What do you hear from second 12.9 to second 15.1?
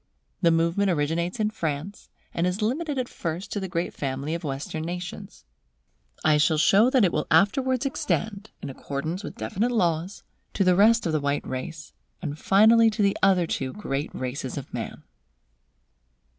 the other two great races of man.